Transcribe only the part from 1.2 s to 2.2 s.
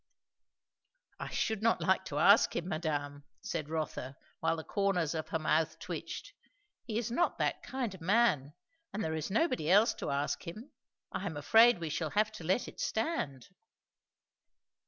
should not like to